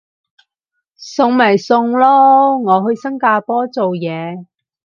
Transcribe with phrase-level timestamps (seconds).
[0.95, 4.47] 送咪送咯，我去新加坡做嘢